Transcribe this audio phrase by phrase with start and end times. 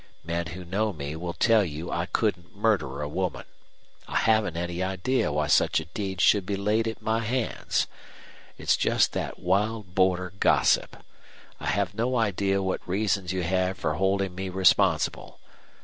[0.23, 3.45] Men who know me will tell you I couldn't murder a woman.
[4.07, 7.85] I haven't any idea why such a deed should be laid at my hands.
[8.57, 11.03] It's just that wild border gossip.
[11.59, 15.39] I have no idea what reasons you have for holding me responsible.